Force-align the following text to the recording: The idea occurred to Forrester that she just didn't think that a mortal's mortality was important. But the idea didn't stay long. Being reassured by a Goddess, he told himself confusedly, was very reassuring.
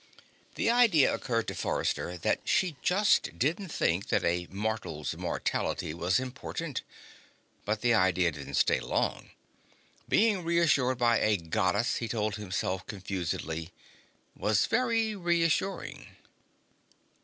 The 0.55 0.71
idea 0.71 1.13
occurred 1.13 1.47
to 1.49 1.53
Forrester 1.53 2.17
that 2.17 2.39
she 2.43 2.75
just 2.81 3.37
didn't 3.37 3.67
think 3.67 4.07
that 4.07 4.23
a 4.25 4.47
mortal's 4.49 5.15
mortality 5.15 5.93
was 5.93 6.19
important. 6.19 6.81
But 7.65 7.81
the 7.81 7.93
idea 7.93 8.31
didn't 8.31 8.55
stay 8.55 8.79
long. 8.79 9.29
Being 10.09 10.43
reassured 10.43 10.97
by 10.97 11.19
a 11.19 11.37
Goddess, 11.37 11.97
he 11.97 12.07
told 12.07 12.37
himself 12.37 12.87
confusedly, 12.87 13.69
was 14.35 14.65
very 14.65 15.15
reassuring. 15.15 16.07